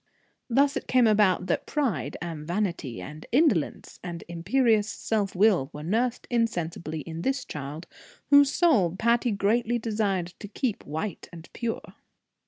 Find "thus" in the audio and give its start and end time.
0.49-0.75